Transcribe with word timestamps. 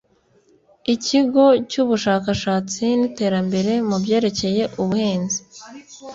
ikigo 0.93 1.45
cy 1.69 1.77
ubushakashatsi 1.83 2.83
n 2.99 3.01
iterambere 3.09 3.73
mu 3.89 3.97
byerekeye 4.03 4.63
ubuhinzi 4.81 5.39